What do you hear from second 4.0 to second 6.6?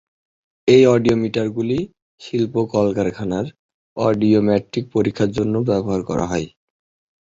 Audiometric পরীক্ষার জন্যও ব্যবহার করা হয়।